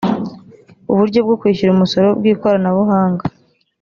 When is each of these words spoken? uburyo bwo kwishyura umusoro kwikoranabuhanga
uburyo 0.91 1.19
bwo 1.25 1.35
kwishyura 1.41 1.71
umusoro 1.73 2.07
kwikoranabuhanga 2.19 3.23